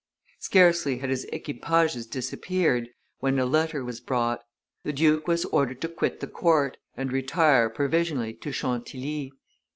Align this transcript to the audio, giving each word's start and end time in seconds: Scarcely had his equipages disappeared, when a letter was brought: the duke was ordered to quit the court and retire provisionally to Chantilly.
Scarcely 0.39 0.97
had 0.97 1.11
his 1.11 1.25
equipages 1.25 2.07
disappeared, 2.07 2.89
when 3.19 3.37
a 3.37 3.45
letter 3.45 3.83
was 3.85 4.01
brought: 4.01 4.41
the 4.83 4.91
duke 4.91 5.27
was 5.27 5.45
ordered 5.45 5.79
to 5.81 5.87
quit 5.87 6.21
the 6.21 6.27
court 6.27 6.77
and 6.97 7.11
retire 7.13 7.69
provisionally 7.69 8.33
to 8.33 8.51
Chantilly. 8.51 9.31